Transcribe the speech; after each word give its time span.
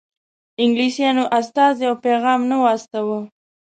انګلیسیانو 0.61 1.23
استازی 1.39 1.85
او 1.89 1.95
پیغام 2.05 2.41
نه 2.49 2.55
و 2.61 2.65
استاوه. 2.75 3.19